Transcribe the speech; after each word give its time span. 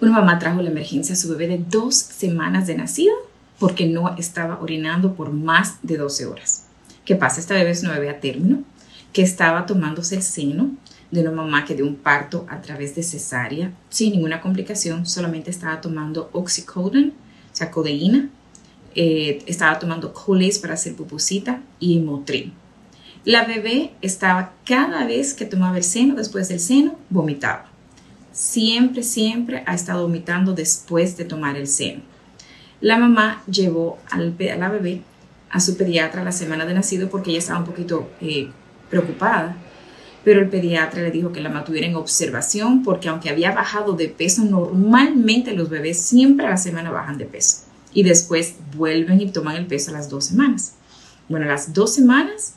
Una 0.00 0.12
mamá 0.12 0.38
trajo 0.38 0.62
la 0.62 0.70
emergencia 0.70 1.14
a 1.14 1.18
su 1.18 1.28
bebé 1.28 1.48
de 1.48 1.58
dos 1.58 1.96
semanas 1.96 2.68
de 2.68 2.76
nacido 2.76 3.14
porque 3.58 3.84
no 3.86 4.14
estaba 4.16 4.60
orinando 4.60 5.14
por 5.14 5.32
más 5.32 5.78
de 5.82 5.96
12 5.96 6.26
horas. 6.26 6.66
¿Qué 7.04 7.16
pasa? 7.16 7.40
Esta 7.40 7.54
bebé 7.54 7.70
es 7.70 7.82
una 7.82 7.94
bebé 7.94 8.10
a 8.10 8.20
término 8.20 8.62
que 9.12 9.22
estaba 9.22 9.66
tomándose 9.66 10.14
el 10.14 10.22
seno 10.22 10.70
de 11.10 11.22
una 11.22 11.32
mamá 11.32 11.64
que 11.64 11.74
dio 11.74 11.84
un 11.84 11.96
parto 11.96 12.46
a 12.48 12.62
través 12.62 12.94
de 12.94 13.02
cesárea 13.02 13.72
sin 13.88 14.12
ninguna 14.12 14.40
complicación, 14.40 15.04
solamente 15.04 15.50
estaba 15.50 15.80
tomando 15.80 16.30
oxycodone, 16.32 17.08
o 17.08 17.56
sea, 17.56 17.72
codeína, 17.72 18.28
eh, 18.94 19.42
estaba 19.46 19.80
tomando 19.80 20.12
Coles 20.12 20.60
para 20.60 20.74
hacer 20.74 20.94
pupusita 20.94 21.60
y 21.80 21.98
Motrin. 21.98 22.52
La 23.24 23.44
bebé 23.44 23.94
estaba 24.00 24.52
cada 24.64 25.06
vez 25.06 25.34
que 25.34 25.44
tomaba 25.44 25.76
el 25.76 25.82
seno, 25.82 26.14
después 26.14 26.48
del 26.48 26.60
seno, 26.60 26.96
vomitaba 27.10 27.67
siempre, 28.38 29.02
siempre 29.02 29.64
ha 29.66 29.74
estado 29.74 30.02
vomitando 30.02 30.54
después 30.54 31.16
de 31.16 31.24
tomar 31.24 31.56
el 31.56 31.66
seno. 31.66 32.02
La 32.80 32.96
mamá 32.96 33.42
llevó 33.50 33.98
al, 34.10 34.36
a 34.40 34.56
la 34.56 34.68
bebé 34.68 35.02
a 35.50 35.58
su 35.58 35.76
pediatra 35.76 36.22
la 36.22 36.30
semana 36.30 36.64
de 36.64 36.72
nacido 36.72 37.10
porque 37.10 37.30
ella 37.30 37.40
estaba 37.40 37.58
un 37.58 37.64
poquito 37.64 38.08
eh, 38.20 38.48
preocupada, 38.90 39.56
pero 40.22 40.40
el 40.40 40.48
pediatra 40.48 41.02
le 41.02 41.10
dijo 41.10 41.32
que 41.32 41.40
la 41.40 41.48
mantuviera 41.48 41.88
en 41.88 41.96
observación 41.96 42.84
porque 42.84 43.08
aunque 43.08 43.28
había 43.28 43.50
bajado 43.50 43.94
de 43.94 44.08
peso, 44.08 44.44
normalmente 44.44 45.52
los 45.54 45.68
bebés 45.68 46.00
siempre 46.00 46.46
a 46.46 46.50
la 46.50 46.58
semana 46.58 46.92
bajan 46.92 47.18
de 47.18 47.24
peso 47.24 47.64
y 47.92 48.04
después 48.04 48.54
vuelven 48.76 49.20
y 49.20 49.32
toman 49.32 49.56
el 49.56 49.66
peso 49.66 49.90
a 49.90 49.94
las 49.94 50.08
dos 50.08 50.26
semanas. 50.26 50.74
Bueno, 51.28 51.46
a 51.46 51.48
las 51.48 51.72
dos 51.72 51.92
semanas, 51.92 52.54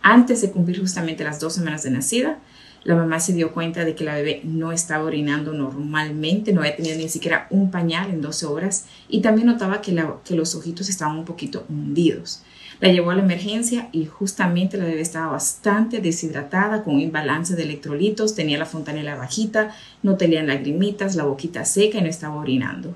antes 0.00 0.40
de 0.40 0.50
cumplir 0.50 0.80
justamente 0.80 1.22
las 1.22 1.38
dos 1.38 1.52
semanas 1.52 1.82
de 1.82 1.90
nacida, 1.90 2.38
la 2.84 2.94
mamá 2.94 3.20
se 3.20 3.32
dio 3.32 3.52
cuenta 3.52 3.84
de 3.84 3.94
que 3.94 4.04
la 4.04 4.14
bebé 4.14 4.40
no 4.44 4.72
estaba 4.72 5.04
orinando 5.04 5.52
normalmente, 5.52 6.52
no 6.52 6.60
había 6.60 6.76
tenido 6.76 6.96
ni 6.96 7.08
siquiera 7.08 7.46
un 7.50 7.70
pañal 7.70 8.10
en 8.10 8.20
12 8.20 8.46
horas 8.46 8.86
y 9.08 9.20
también 9.20 9.46
notaba 9.46 9.80
que, 9.82 9.92
los 9.92 10.54
ojitos 10.54 10.88
estaban 10.88 11.18
un 11.18 11.24
poquito 11.24 11.64
hundidos. 11.68 12.42
La 12.80 12.92
llevó 12.92 13.10
a 13.10 13.16
la 13.16 13.22
emergencia 13.22 13.88
y 13.90 14.06
justamente 14.06 14.78
la 14.78 14.84
bebé 14.84 15.00
estaba 15.00 15.32
bastante 15.32 16.00
deshidratada, 16.00 16.84
con 16.84 16.94
un 16.94 17.00
imbalance 17.00 17.56
de 17.56 17.64
electrolitos, 17.64 18.36
tenía 18.36 18.56
la 18.56 18.66
fontanela 18.66 19.16
bajita, 19.16 19.74
no 20.02 20.16
tenían 20.16 20.46
lagrimitas, 20.46 21.16
la 21.16 21.24
boquita 21.24 21.64
seca 21.64 21.98
y 21.98 22.02
no 22.02 22.08
estaba 22.08 22.36
orinando. 22.36 22.94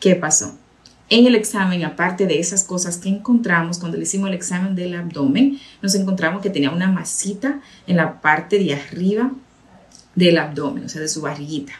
¿Qué 0.00 0.16
pasó? 0.16 0.56
En 1.10 1.26
el 1.26 1.34
examen, 1.34 1.84
aparte 1.84 2.26
de 2.26 2.38
esas 2.38 2.64
cosas 2.64 2.98
que 2.98 3.08
encontramos 3.08 3.78
cuando 3.78 3.96
le 3.96 4.02
hicimos 4.02 4.28
el 4.28 4.34
examen 4.34 4.74
del 4.74 4.94
abdomen, 4.94 5.58
nos 5.80 5.94
encontramos 5.94 6.42
que 6.42 6.50
tenía 6.50 6.70
una 6.70 6.90
masita 6.90 7.60
en 7.86 7.96
la 7.96 8.20
parte 8.20 8.58
de 8.58 8.74
arriba 8.74 9.30
del 10.14 10.36
abdomen, 10.36 10.84
o 10.84 10.88
sea, 10.88 11.00
de 11.00 11.08
su 11.08 11.22
barriguita. 11.22 11.72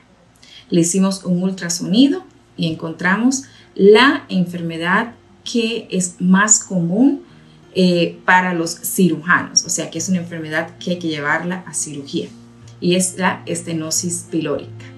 Le 0.70 0.80
hicimos 0.80 1.24
un 1.24 1.42
ultrasonido 1.42 2.24
y 2.56 2.72
encontramos 2.72 3.44
la 3.74 4.24
enfermedad 4.28 5.14
que 5.44 5.88
es 5.90 6.16
más 6.20 6.64
común 6.64 7.22
eh, 7.74 8.18
para 8.24 8.54
los 8.54 8.74
cirujanos, 8.80 9.64
o 9.64 9.68
sea, 9.68 9.90
que 9.90 9.98
es 9.98 10.08
una 10.08 10.18
enfermedad 10.18 10.78
que 10.78 10.92
hay 10.92 10.98
que 10.98 11.08
llevarla 11.08 11.64
a 11.66 11.74
cirugía 11.74 12.28
y 12.80 12.94
es 12.94 13.18
la 13.18 13.42
estenosis 13.46 14.26
pilórica. 14.30 14.97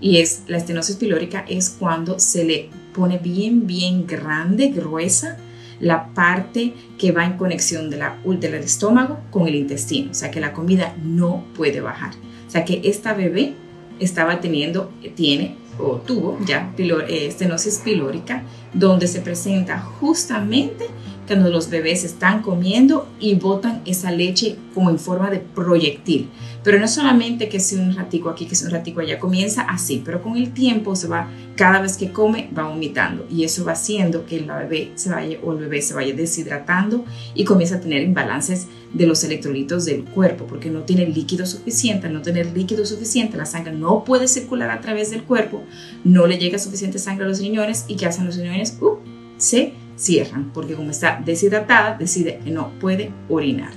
Y 0.00 0.18
es 0.18 0.42
la 0.46 0.56
estenosis 0.56 0.96
pilórica 0.96 1.44
es 1.48 1.70
cuando 1.70 2.18
se 2.18 2.44
le 2.44 2.70
pone 2.94 3.18
bien, 3.18 3.66
bien 3.66 4.06
grande, 4.06 4.68
gruesa, 4.68 5.36
la 5.80 6.12
parte 6.12 6.74
que 6.98 7.12
va 7.12 7.24
en 7.24 7.36
conexión 7.36 7.90
de 7.90 7.98
la, 7.98 8.18
del 8.24 8.54
estómago 8.54 9.20
con 9.30 9.46
el 9.46 9.54
intestino, 9.54 10.10
o 10.10 10.14
sea 10.14 10.30
que 10.30 10.40
la 10.40 10.52
comida 10.52 10.94
no 11.02 11.44
puede 11.54 11.80
bajar. 11.80 12.14
O 12.46 12.50
sea 12.50 12.64
que 12.64 12.80
esta 12.84 13.14
bebé 13.14 13.54
estaba 13.98 14.40
teniendo, 14.40 14.92
tiene 15.14 15.56
o 15.78 15.96
tuvo 15.96 16.38
ya 16.44 16.74
eh, 16.76 17.26
estenosis 17.26 17.78
pilórica, 17.78 18.42
donde 18.74 19.06
se 19.06 19.20
presenta 19.20 19.78
justamente 19.78 20.86
cuando 21.30 21.48
los 21.48 21.70
bebés 21.70 22.02
están 22.02 22.42
comiendo 22.42 23.06
y 23.20 23.36
botan 23.36 23.82
esa 23.86 24.10
leche 24.10 24.56
como 24.74 24.90
en 24.90 24.98
forma 24.98 25.30
de 25.30 25.38
proyectil. 25.38 26.28
Pero 26.64 26.80
no 26.80 26.88
solamente 26.88 27.48
que 27.48 27.60
sea 27.60 27.80
un 27.80 27.94
ratico 27.94 28.30
aquí, 28.30 28.46
que 28.46 28.56
sea 28.56 28.66
un 28.66 28.72
ratico 28.72 28.98
allá, 29.00 29.20
comienza 29.20 29.62
así, 29.62 30.02
pero 30.04 30.22
con 30.22 30.36
el 30.36 30.52
tiempo 30.52 30.96
se 30.96 31.06
va, 31.06 31.30
cada 31.54 31.82
vez 31.82 31.96
que 31.96 32.10
come, 32.10 32.50
va 32.56 32.64
vomitando 32.64 33.28
y 33.30 33.44
eso 33.44 33.64
va 33.64 33.72
haciendo 33.72 34.26
que 34.26 34.38
el 34.38 34.46
bebé 34.46 34.90
se 34.96 35.10
vaya 35.10 35.38
o 35.44 35.52
el 35.52 35.58
bebé 35.58 35.82
se 35.82 35.94
vaya 35.94 36.12
deshidratando 36.12 37.04
y 37.32 37.44
comienza 37.44 37.76
a 37.76 37.80
tener 37.80 38.02
imbalances 38.02 38.66
de 38.92 39.06
los 39.06 39.22
electrolitos 39.22 39.84
del 39.84 40.02
cuerpo 40.02 40.46
porque 40.48 40.68
no 40.68 40.80
tiene 40.80 41.06
líquido 41.06 41.46
suficiente. 41.46 42.08
Al 42.08 42.12
no 42.12 42.22
tener 42.22 42.46
líquido 42.46 42.84
suficiente, 42.84 43.36
la 43.36 43.46
sangre 43.46 43.72
no 43.72 44.02
puede 44.02 44.26
circular 44.26 44.70
a 44.70 44.80
través 44.80 45.12
del 45.12 45.22
cuerpo, 45.22 45.62
no 46.02 46.26
le 46.26 46.38
llega 46.38 46.58
suficiente 46.58 46.98
sangre 46.98 47.24
a 47.24 47.28
los 47.28 47.38
riñones 47.38 47.84
y 47.86 47.94
¿qué 47.94 48.06
hacen 48.06 48.26
los 48.26 48.36
riñones? 48.36 48.76
Uh, 48.80 48.96
se 49.36 49.74
cierran 50.00 50.50
porque 50.52 50.74
como 50.74 50.90
está 50.90 51.22
deshidratada, 51.24 51.96
decide 51.96 52.40
que 52.42 52.50
no 52.50 52.72
puede 52.80 53.12
orinar. 53.28 53.72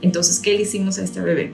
Entonces, 0.00 0.38
¿qué 0.38 0.54
le 0.54 0.62
hicimos 0.62 0.98
a 0.98 1.04
este 1.04 1.20
bebé? 1.20 1.52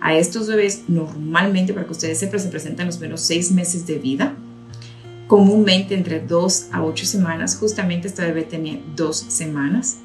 A 0.00 0.14
estos 0.14 0.48
bebés 0.48 0.82
normalmente, 0.88 1.72
para 1.72 1.86
que 1.86 1.92
ustedes 1.92 2.18
sepan, 2.18 2.40
se 2.40 2.48
presentan 2.48 2.86
los 2.86 3.00
menos 3.00 3.22
seis 3.22 3.50
meses 3.50 3.86
de 3.86 3.98
vida. 3.98 4.34
Comúnmente 5.26 5.94
entre 5.94 6.20
dos 6.20 6.66
a 6.72 6.84
ocho 6.84 7.06
semanas. 7.06 7.56
Justamente 7.56 8.08
este 8.08 8.22
bebé 8.22 8.42
tenía 8.42 8.80
dos 8.94 9.16
semanas. 9.16 9.96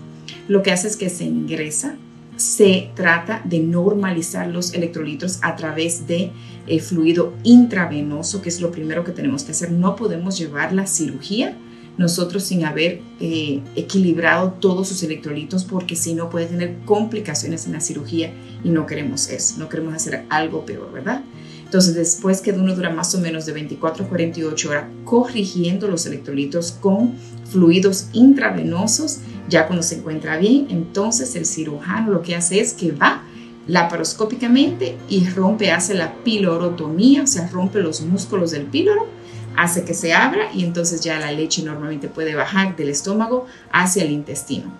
Lo 0.47 0.63
que 0.63 0.71
hace 0.71 0.87
es 0.87 0.95
que 0.95 1.09
se 1.09 1.25
ingresa, 1.25 1.97
se 2.37 2.91
trata 2.95 3.41
de 3.43 3.59
normalizar 3.59 4.47
los 4.47 4.73
electrolitos 4.73 5.39
a 5.41 5.57
través 5.57 6.07
de 6.07 6.31
eh, 6.67 6.79
fluido 6.79 7.33
intravenoso, 7.43 8.41
que 8.41 8.47
es 8.47 8.61
lo 8.61 8.71
primero 8.71 9.03
que 9.03 9.11
tenemos 9.11 9.43
que 9.43 9.51
hacer. 9.51 9.71
No 9.71 9.97
podemos 9.97 10.37
llevar 10.37 10.71
la 10.71 10.87
cirugía 10.87 11.57
nosotros 11.99 12.43
sin 12.43 12.63
haber 12.63 13.01
eh, 13.19 13.61
equilibrado 13.75 14.53
todos 14.53 14.87
sus 14.87 15.03
electrolitos 15.03 15.65
porque 15.65 15.97
si 15.97 16.13
no 16.13 16.29
puede 16.29 16.45
tener 16.45 16.77
complicaciones 16.85 17.65
en 17.65 17.73
la 17.73 17.81
cirugía 17.81 18.31
y 18.63 18.69
no 18.69 18.85
queremos 18.85 19.29
eso, 19.29 19.55
no 19.57 19.67
queremos 19.67 19.93
hacer 19.93 20.23
algo 20.29 20.65
peor, 20.65 20.93
¿verdad? 20.93 21.23
Entonces 21.65 21.95
después 21.95 22.39
que 22.39 22.53
uno 22.53 22.73
dura 22.73 22.89
más 22.89 23.13
o 23.15 23.19
menos 23.19 23.45
de 23.45 23.51
24 23.51 24.05
a 24.05 24.07
48 24.07 24.69
horas 24.69 24.85
corrigiendo 25.03 25.89
los 25.89 26.05
electrolitos 26.05 26.71
con 26.71 27.15
fluidos 27.51 28.07
intravenosos, 28.13 29.17
ya 29.49 29.67
cuando 29.67 29.83
se 29.83 29.95
encuentra 29.95 30.37
bien, 30.37 30.67
entonces 30.69 31.35
el 31.35 31.45
cirujano 31.45 32.13
lo 32.13 32.21
que 32.21 32.33
hace 32.33 32.61
es 32.61 32.73
que 32.73 32.93
va 32.93 33.23
laparoscópicamente 33.67 34.95
y 35.09 35.27
rompe, 35.27 35.73
hace 35.73 35.95
la 35.95 36.13
pilorotomía, 36.23 37.23
o 37.23 37.27
sea, 37.27 37.49
rompe 37.49 37.81
los 37.81 37.99
músculos 38.01 38.51
del 38.51 38.63
píloro 38.67 39.19
hace 39.55 39.83
que 39.83 39.93
se 39.93 40.13
abra 40.13 40.51
y 40.53 40.63
entonces 40.63 41.01
ya 41.01 41.19
la 41.19 41.31
leche 41.31 41.63
normalmente 41.63 42.07
puede 42.07 42.35
bajar 42.35 42.75
del 42.75 42.89
estómago 42.89 43.45
hacia 43.71 44.03
el 44.03 44.11
intestino. 44.11 44.71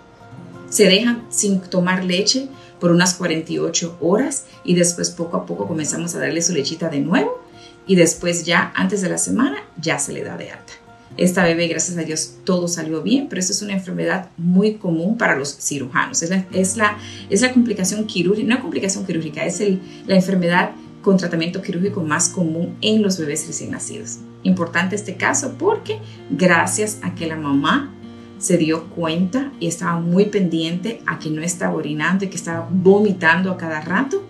Se 0.69 0.85
dejan 0.85 1.25
sin 1.30 1.62
tomar 1.62 2.04
leche 2.04 2.48
por 2.80 2.92
unas 2.92 3.16
48 3.16 3.98
horas 4.00 4.45
y 4.63 4.75
después 4.75 5.10
poco 5.10 5.38
a 5.38 5.45
poco 5.45 5.68
comenzamos 5.68 6.16
a 6.16 6.19
darle 6.19 6.42
su 6.42 6.54
lechita 6.54 6.89
de 6.89 7.00
nuevo 7.00 7.44
y 7.88 7.95
después 7.95 8.45
ya 8.45 8.71
antes 8.75 9.01
de 9.01 9.10
la 9.10 9.18
semana 9.18 9.57
ya 9.81 10.00
se 10.00 10.13
le 10.13 10.24
da 10.24 10.38
de 10.38 10.51
alta. 10.51 10.74
Esta 11.18 11.44
bebé, 11.44 11.68
gracias 11.68 11.98
a 11.98 12.04
Dios, 12.04 12.36
todo 12.45 12.68
salió 12.68 13.01
bien, 13.01 13.27
pero 13.27 13.42
eso 13.42 13.51
es 13.51 13.62
una 13.62 13.74
enfermedad 13.74 14.30
muy 14.38 14.75
común 14.75 15.18
para 15.18 15.36
los 15.36 15.57
cirujanos. 15.57 16.22
Es 16.22 16.30
la, 16.30 16.45
es 16.54 16.77
la, 16.77 16.98
es 17.30 17.42
la 17.42 17.51
complicación 17.51 18.06
quirúrgica, 18.06 18.48
no 18.48 18.62
complicación 18.62 19.06
quirúrgica, 19.06 19.44
es 19.44 19.62
la 20.06 20.15
enfermedad 20.15 20.72
con 21.01 21.18
tratamiento 21.18 21.62
quirúrgico 21.62 22.04
más 22.04 22.30
común 22.30 22.75
en 22.81 23.01
los 23.01 23.18
bebés 23.18 23.48
recién 23.48 23.72
nacidos. 23.72 24.19
Importante 24.44 24.96
este 24.96 25.16
caso 25.16 25.56
porque 25.57 26.00
gracias 26.30 27.00
a 27.01 27.16
que 27.16 27.28
la 27.28 27.36
mamá 27.36 27.94
se 28.38 28.57
dio 28.57 28.86
cuenta 28.90 29.51
y 29.60 29.68
estaba 29.68 30.00
muy 30.00 30.25
pendiente 30.25 31.01
a 31.06 31.19
que 31.19 31.30
no 31.30 31.42
estaba 31.42 31.75
orinando 31.75 32.25
y 32.25 32.30
que 32.30 32.38
estaba 32.38 32.68
vomitando 32.72 33.51
a 33.51 33.57
cada 33.57 33.81
rato, 33.81 34.24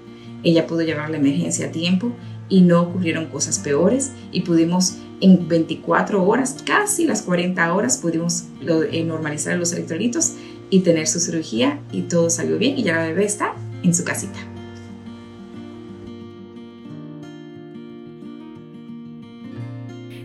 ella 0.44 0.68
pudo 0.68 0.82
llevar 0.82 1.10
la 1.10 1.18
emergencia 1.18 1.68
a 1.68 1.72
tiempo 1.72 2.12
y 2.50 2.62
no 2.62 2.82
ocurrieron 2.82 3.28
cosas 3.28 3.60
peores 3.60 4.12
y 4.32 4.42
pudimos 4.42 4.98
en 5.22 5.48
24 5.48 6.26
horas, 6.26 6.58
casi 6.66 7.06
las 7.06 7.22
40 7.22 7.74
horas, 7.74 7.98
pudimos 7.98 8.46
eh, 8.62 9.04
normalizar 9.04 9.58
los 9.58 9.74
electrolitos 9.74 10.34
y 10.70 10.80
tener 10.80 11.08
su 11.08 11.20
cirugía 11.20 11.80
y 11.92 12.04
todo 12.04 12.30
salió 12.30 12.58
bien 12.58 12.78
y 12.78 12.84
ya 12.84 12.96
la 12.96 13.04
bebé 13.04 13.26
está 13.26 13.54
en 13.84 13.94
su 13.94 14.04
casita. 14.04 14.40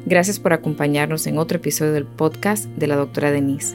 Gracias 0.06 0.38
por 0.38 0.52
acompañarnos 0.52 1.26
en 1.26 1.38
otro 1.38 1.56
episodio 1.56 1.92
del 1.92 2.04
podcast 2.04 2.66
de 2.66 2.86
la 2.86 2.96
doctora 2.96 3.30
Denise. 3.30 3.74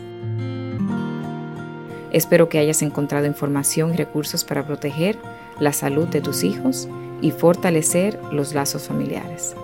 Espero 2.12 2.50
que 2.50 2.60
hayas 2.60 2.84
encontrado 2.84 3.26
información 3.26 3.94
y 3.94 3.98
recursos 3.98 4.44
para 4.44 4.66
proteger 4.66 5.18
la 5.60 5.74
salud 5.74 6.08
de 6.08 6.22
tus 6.22 6.44
hijos 6.44 6.88
y 7.22 7.32
fortalecer 7.32 8.20
los 8.32 8.54
lazos 8.54 8.88
familiares. 8.88 9.56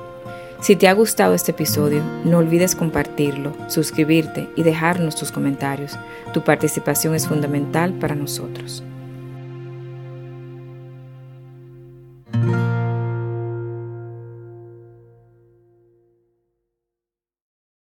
Si 0.60 0.76
te 0.76 0.88
ha 0.88 0.94
gustado 0.94 1.36
este 1.36 1.52
episodio, 1.52 2.02
no 2.24 2.40
olvides 2.40 2.76
compartirlo, 2.76 3.54
suscribirte 3.68 4.50
y 4.56 4.64
dejarnos 4.64 5.16
tus 5.16 5.32
comentarios. 5.32 5.98
Tu 6.34 6.44
participación 6.44 7.14
es 7.14 7.28
fundamental 7.28 7.94
para 7.94 8.16
nosotros. 8.16 8.84